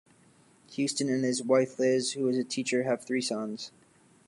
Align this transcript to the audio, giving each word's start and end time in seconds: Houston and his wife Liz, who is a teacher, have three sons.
Houston 0.71 1.09
and 1.09 1.23
his 1.23 1.43
wife 1.43 1.77
Liz, 1.77 2.13
who 2.13 2.27
is 2.27 2.35
a 2.35 2.43
teacher, 2.43 2.81
have 2.81 3.03
three 3.05 3.21
sons. 3.21 3.71